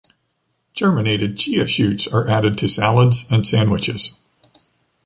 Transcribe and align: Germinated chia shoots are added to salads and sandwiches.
Germinated 0.73 1.37
chia 1.37 1.67
shoots 1.67 2.07
are 2.11 2.27
added 2.27 2.57
to 2.57 2.67
salads 2.67 3.25
and 3.31 3.45
sandwiches. 3.45 4.17